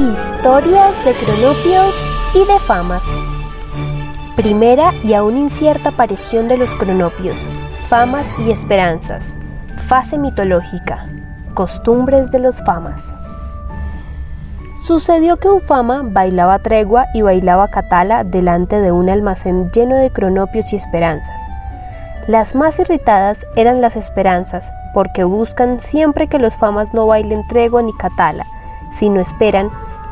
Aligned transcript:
Historias 0.00 1.04
de 1.04 1.12
cronopios 1.12 1.94
y 2.34 2.38
de 2.50 2.58
famas. 2.60 3.02
Primera 4.34 4.94
y 5.02 5.12
aún 5.12 5.36
incierta 5.36 5.90
aparición 5.90 6.48
de 6.48 6.56
los 6.56 6.74
cronopios, 6.76 7.38
famas 7.86 8.24
y 8.38 8.50
esperanzas. 8.50 9.26
Fase 9.88 10.16
mitológica. 10.16 11.04
Costumbres 11.52 12.30
de 12.30 12.38
los 12.38 12.62
famas. 12.64 13.12
Sucedió 14.86 15.36
que 15.36 15.50
un 15.50 15.60
fama 15.60 16.00
bailaba 16.02 16.60
tregua 16.60 17.04
y 17.12 17.20
bailaba 17.20 17.68
catala 17.68 18.24
delante 18.24 18.80
de 18.80 18.92
un 18.92 19.10
almacén 19.10 19.68
lleno 19.68 19.96
de 19.96 20.10
cronopios 20.10 20.72
y 20.72 20.76
esperanzas. 20.76 21.42
Las 22.26 22.54
más 22.54 22.78
irritadas 22.78 23.44
eran 23.54 23.82
las 23.82 23.96
esperanzas, 23.96 24.70
porque 24.94 25.24
buscan 25.24 25.78
siempre 25.78 26.26
que 26.26 26.38
los 26.38 26.56
famas 26.56 26.94
no 26.94 27.06
bailen 27.06 27.46
tregua 27.48 27.82
ni 27.82 27.92
catala, 27.92 28.46
sino 28.98 29.20
esperan 29.20 29.70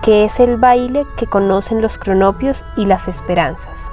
que 0.09 0.25
es 0.25 0.41
el 0.41 0.57
baile 0.57 1.05
que 1.19 1.27
conocen 1.27 1.83
los 1.83 1.99
cronopios 1.99 2.65
y 2.79 2.87
las 2.87 3.09
esperanzas. 3.09 3.93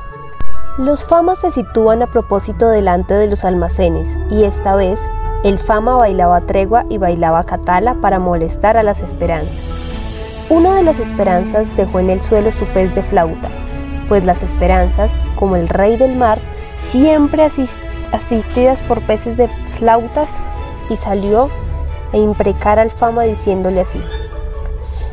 Los 0.78 1.04
famas 1.04 1.40
se 1.40 1.52
sitúan 1.52 2.02
a 2.02 2.08
propósito 2.08 2.70
delante 2.70 3.16
de 3.16 3.28
los 3.28 3.44
almacenes 3.44 4.08
y 4.32 4.46
esta 4.46 4.78
vez 4.78 4.98
el 5.44 5.60
fama 5.60 5.98
bailaba 5.98 6.40
tregua 6.40 6.86
y 6.88 7.00
bailaba 7.00 7.44
catala 7.44 7.96
para 7.96 8.20
molestar 8.20 8.78
a 8.78 8.84
las 8.84 9.02
esperanzas. 9.02 9.58
Una 10.48 10.76
de 10.76 10.84
las 10.84 11.00
esperanzas 11.00 11.68
dejó 11.76 12.00
en 12.00 12.10
el 12.10 12.22
suelo 12.22 12.54
su 12.54 12.64
pez 12.68 12.96
de 12.96 13.04
flauta, 13.04 13.50
pues 14.08 14.24
las 14.24 14.42
esperanzas, 14.42 15.12
como 15.36 15.58
el 15.58 15.68
rey 15.68 15.98
del 15.98 16.16
mar, 16.16 16.40
siempre 16.94 17.44
asistidas 18.14 18.82
por 18.84 19.02
peces 19.02 19.36
de 19.36 19.50
flautas, 19.78 20.30
y 20.90 20.96
salió 20.96 21.50
a 22.14 22.16
imprecar 22.16 22.80
al 22.80 22.90
fama 22.90 23.24
diciéndole 23.24 23.82
así, 23.82 24.02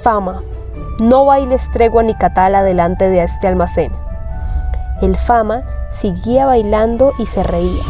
Fama, 0.04 0.42
no 1.00 1.24
bailes 1.24 1.70
tregua 1.70 2.02
ni 2.02 2.14
catala 2.14 2.62
delante 2.62 3.08
de 3.08 3.22
este 3.24 3.48
almacén. 3.48 3.92
El 5.00 5.16
fama 5.16 5.62
seguía 5.90 6.46
bailando 6.46 7.12
y 7.18 7.26
se 7.26 7.42
reía. 7.42 7.82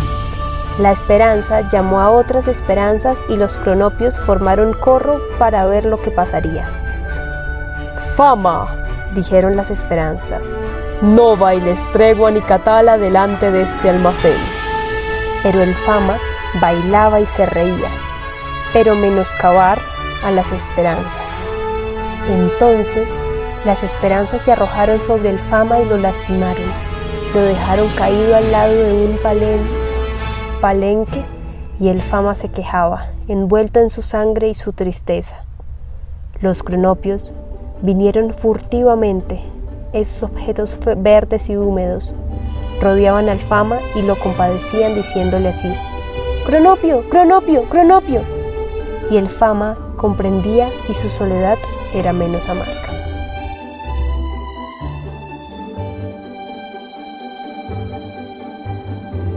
La 0.79 0.91
esperanza 0.91 1.69
llamó 1.69 2.01
a 2.01 2.11
otras 2.11 2.49
esperanzas 2.49 3.19
y 3.29 3.37
los 3.37 3.59
cronopios 3.59 4.19
formaron 4.21 4.73
corro 4.73 5.21
para 5.39 5.67
ver 5.67 5.85
lo 5.85 6.01
que 6.01 6.11
pasaría. 6.11 6.67
Fama, 8.17 8.75
dijeron 9.15 9.57
las 9.57 9.71
esperanzas, 9.71 10.43
no 11.03 11.37
bailes 11.37 11.79
tregua 11.93 12.31
ni 12.31 12.41
catala 12.41 12.97
delante 12.97 13.51
de 13.51 13.63
este 13.63 13.91
almacén. 13.91 14.37
Pero 15.43 15.63
el 15.63 15.75
fama 15.75 16.19
bailaba 16.61 17.21
y 17.21 17.27
se 17.27 17.45
reía, 17.45 17.91
pero 18.73 18.95
menoscabar 18.95 19.81
a 20.25 20.31
las 20.31 20.51
esperanzas. 20.53 21.42
Entonces 22.29 23.09
las 23.65 23.83
esperanzas 23.83 24.43
se 24.43 24.53
arrojaron 24.53 25.01
sobre 25.01 25.31
el 25.31 25.39
fama 25.39 25.81
y 25.81 25.85
lo 25.85 25.97
lastimaron. 25.97 26.73
Lo 27.35 27.41
dejaron 27.41 27.89
caído 27.91 28.37
al 28.37 28.51
lado 28.51 28.75
de 28.75 28.93
un 28.93 29.19
palenque 30.61 31.25
y 31.79 31.89
el 31.89 32.03
fama 32.03 32.35
se 32.35 32.49
quejaba, 32.49 33.11
envuelto 33.29 33.81
en 33.81 33.91
su 33.91 34.03
sangre 34.03 34.49
y 34.49 34.55
su 34.55 34.73
tristeza. 34.73 35.45
Los 36.41 36.63
cronopios 36.63 37.33
vinieron 37.83 38.35
furtivamente, 38.35 39.41
esos 39.93 40.23
objetos 40.23 40.79
verdes 40.97 41.49
y 41.51 41.57
húmedos, 41.57 42.15
rodeaban 42.81 43.29
al 43.29 43.39
fama 43.39 43.79
y 43.95 44.03
lo 44.03 44.17
compadecían 44.17 44.95
diciéndole 44.95 45.49
así, 45.49 45.73
Cronopio, 46.45 47.09
Cronopio, 47.09 47.63
Cronopio. 47.65 48.42
Y 49.13 49.19
el 49.19 49.29
fama 49.29 49.77
comprendía 49.99 50.71
y 50.89 50.95
su 50.95 51.11
soledad 51.11 51.59
era 51.93 52.15
menos 52.15 52.49
amarga. 52.49 53.02